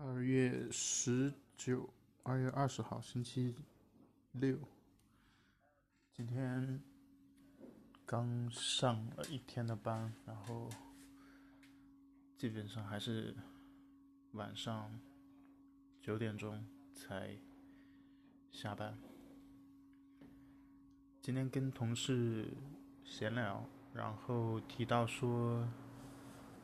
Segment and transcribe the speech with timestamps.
[0.00, 1.92] 二月十九，
[2.22, 3.52] 二月二十号，星期
[4.30, 4.56] 六。
[6.12, 6.80] 今天
[8.06, 10.70] 刚上了一天的班，然后
[12.36, 13.34] 基本上还是
[14.34, 14.88] 晚上
[16.00, 17.36] 九点钟才
[18.52, 18.96] 下班。
[21.20, 22.46] 今天跟同事
[23.02, 25.68] 闲聊，然后提到说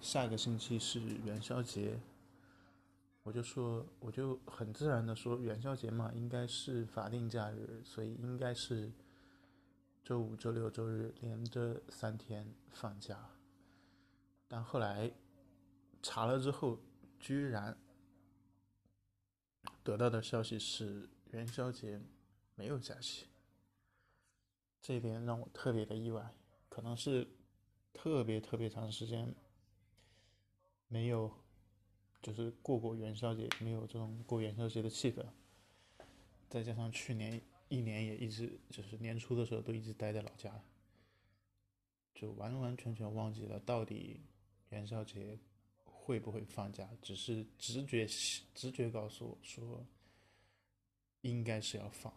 [0.00, 1.98] 下个星期是元宵节。
[3.25, 8.93] 我就说，我就很自然的说，元宵节嘛，应该是法定假日，所以应该是
[10.04, 13.31] 周五、周六、周日连着三天放假。
[14.46, 15.11] 但后来
[16.03, 16.79] 查了之后，
[17.18, 17.79] 居然
[19.82, 21.98] 得到的消息是元宵节
[22.54, 23.26] 没有假期，
[24.82, 26.34] 这一点让我特别的意外，
[26.68, 27.26] 可能是
[27.95, 29.34] 特别特别长时间
[30.89, 31.43] 没有。
[32.24, 35.22] 就是过过元宵节，没有这种过元宵节的气氛。
[36.48, 40.58] 再加上去年一年也一直就是年初的时候都一直待在老家，
[42.14, 44.22] 就完完全全忘记了到底
[44.70, 45.39] 元宵节
[45.84, 46.89] 会不会放假。
[47.03, 48.06] 只是直觉
[48.55, 49.84] 直觉告诉我说
[51.20, 52.11] 应该是要放，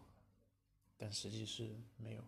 [0.95, 2.23] 但实际是没有。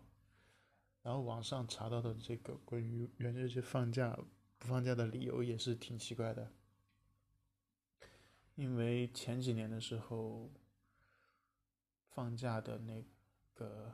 [1.02, 4.18] 然后网上查到的这个关于元宵节放假
[4.58, 6.52] 不放假的理由也是挺奇怪的。
[8.60, 10.50] 因为前几年的时候，
[12.10, 13.02] 放假的那
[13.54, 13.90] 个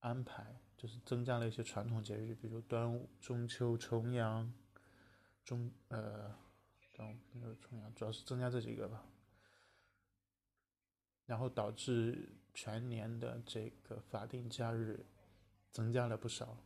[0.00, 4.50] 安排就是增加了一些传统节日，比如端午、中秋、重阳、
[5.44, 6.34] 中呃，
[6.96, 9.04] 端午、中秋、重阳，主要是增加这几个吧。
[11.26, 15.04] 然后导致全年的这个法定假日
[15.70, 16.56] 增加了不少，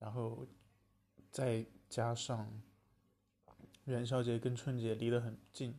[0.00, 0.44] 然后
[1.30, 2.50] 再加上。
[3.86, 5.74] 元宵节跟春节离得很近，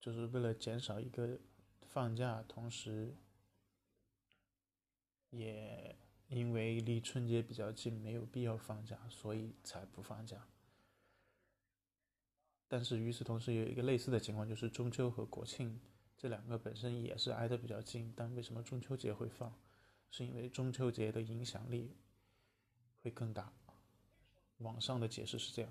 [0.00, 1.38] 就是为了减少一个
[1.82, 3.14] 放假，同时
[5.28, 5.94] 也
[6.28, 10.48] 因为离春节比较近，没有必要放假，所以才不放假。
[12.66, 15.78] 但是与此同时，有一个类似的情况，就是中秋和国庆
[16.16, 19.54] 这两个本身也是挨得比较近，但为什么中秋节会放？
[20.10, 21.94] 是因为中秋节的影响力
[23.02, 23.52] 会更大。
[24.64, 25.70] 网上的解释是这样，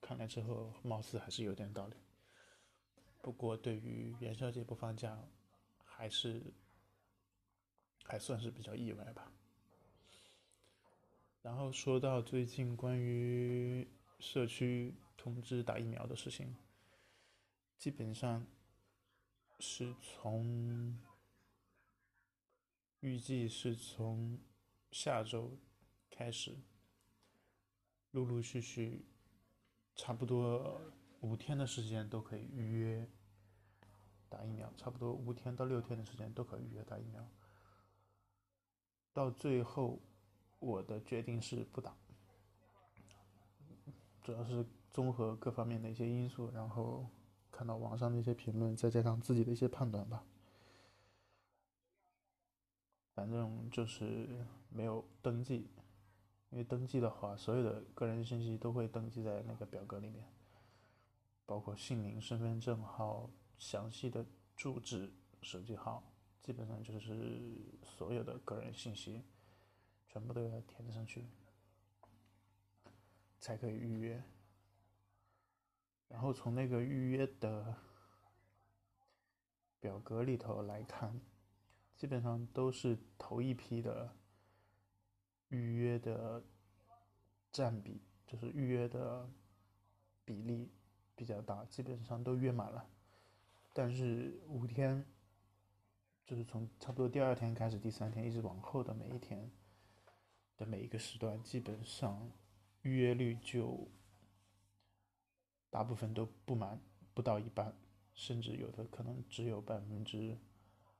[0.00, 1.96] 看来之后貌似还是有点道理。
[3.22, 5.18] 不过对于元宵节不放假，
[5.84, 6.40] 还是
[8.04, 9.32] 还算是比较意外吧。
[11.42, 13.88] 然后说到最近关于
[14.20, 16.54] 社区通知打疫苗的事情，
[17.78, 18.46] 基本上
[19.58, 21.00] 是从
[23.00, 24.38] 预计是从
[24.92, 25.58] 下周
[26.10, 26.56] 开始。
[28.16, 29.04] 陆陆续续，
[29.94, 30.80] 差不多
[31.20, 33.06] 五天的时间都可以预约
[34.30, 37.28] 打疫苗，差不多五天到六天的时间都可以预约打疫苗。
[39.12, 40.00] 到最后，
[40.60, 41.94] 我的决定是不打，
[44.22, 47.06] 主要是综合各方面的一些因素，然后
[47.52, 50.24] 看到网上的一些评论，再加上自己的一些判断吧。
[53.12, 55.68] 反正就是没有登记。
[56.56, 60.24] 因为登记的话，所有的个人信息都会登记在那个表格里面，
[61.44, 63.28] 包括姓名、身份证号、
[63.58, 64.24] 详细的
[64.56, 65.12] 住址、
[65.42, 66.02] 手机号，
[66.42, 67.42] 基本上就是
[67.84, 69.22] 所有的个人信息，
[70.08, 71.26] 全部都要填上去，
[73.38, 74.24] 才可以预约。
[76.08, 77.76] 然后从那个预约的
[79.78, 81.20] 表格里头来看，
[81.94, 84.16] 基本上都是头一批的。
[85.48, 86.42] 预约的
[87.52, 89.28] 占比就是预约的
[90.24, 90.70] 比例
[91.14, 92.88] 比较大，基本上都约满了。
[93.72, 95.04] 但是五天，
[96.24, 99.50] 就是从差不多第二天开始，第三天一直往后的每一天
[100.56, 102.30] 的每一个时段，基本上
[102.82, 103.86] 预约率就
[105.70, 106.80] 大部分都不满，
[107.14, 107.74] 不到一半，
[108.14, 110.36] 甚至有的可能只有百分之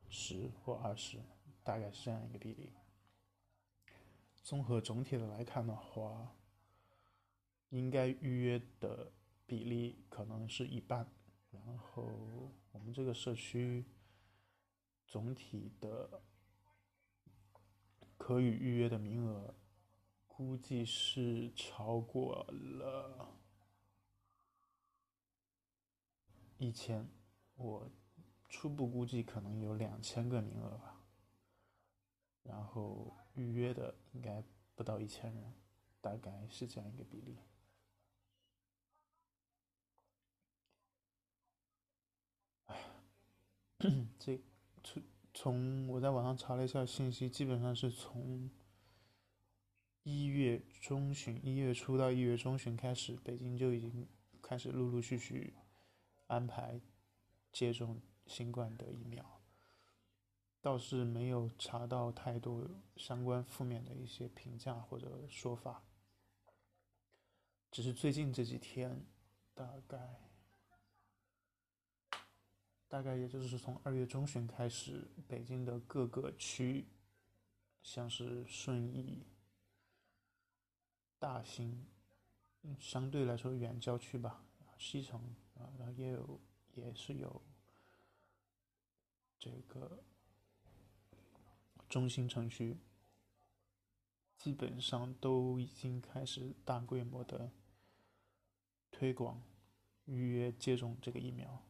[0.08, 1.18] 十或二十，
[1.64, 2.70] 大概是这样一个比例。
[4.46, 6.36] 综合总体的来看的话，
[7.70, 9.12] 应该预约的
[9.44, 11.12] 比例可能是一半。
[11.50, 13.84] 然后我们这个社区
[15.04, 16.22] 总体的
[18.16, 19.52] 可以预约的名额，
[20.28, 23.36] 估计是超过了
[26.58, 27.04] 一千。
[27.56, 27.90] 我
[28.48, 30.95] 初步估计可能有两千个名额吧。
[32.76, 34.44] 够预约的应该
[34.74, 35.54] 不到一千人，
[36.02, 37.38] 大概是这样一个比例。
[42.66, 42.76] 哎，
[44.18, 44.38] 这
[45.32, 48.50] 从我在网上查了一下信息，基本上是从
[50.02, 54.06] 一月中旬、一月初到一月中旬开始，北京就已经
[54.42, 55.54] 开始陆陆续续
[56.26, 56.78] 安排
[57.52, 59.35] 接种新冠的疫苗。
[60.66, 65.84] 倒是没有查到太多相关负面的一些评价或者说法，
[67.70, 69.06] 只是最近这几天，
[69.54, 70.20] 大概
[72.88, 76.88] 大概也就是从二月中旬开始，北京的各个区，
[77.80, 79.24] 像是顺义、
[81.20, 81.86] 大兴，
[82.80, 84.42] 相对来说远郊区吧，
[84.76, 85.20] 西城
[85.54, 86.40] 啊，然后也有
[86.74, 87.40] 也是有
[89.38, 90.02] 这个。
[91.88, 92.76] 中心城区
[94.36, 97.50] 基本上都已经开始大规模的
[98.90, 99.42] 推广、
[100.04, 101.62] 预约接种这个疫苗。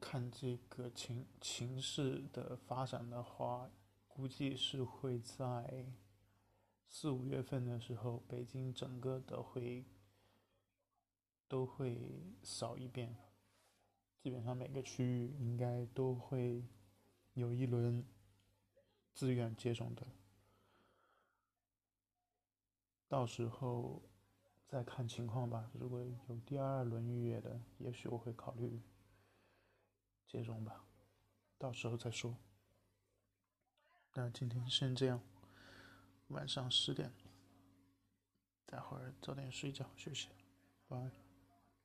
[0.00, 3.70] 看这个情情势的发展的话，
[4.08, 5.86] 估计是会在
[6.88, 9.86] 四五月份的时候，北京整个的会
[11.48, 13.31] 都会扫一遍。
[14.22, 16.64] 基本上每个区域应该都会
[17.34, 18.06] 有一轮
[19.12, 20.06] 自愿接种的，
[23.08, 24.00] 到时候
[24.68, 25.68] 再看情况吧。
[25.74, 28.80] 如果有第二轮预约的，也许我会考虑
[30.28, 30.84] 接种吧，
[31.58, 32.36] 到时候再说。
[34.14, 35.20] 那今天先这样，
[36.28, 37.12] 晚上十点，
[38.66, 40.28] 待会儿早点睡觉休息，
[40.88, 41.31] 晚安。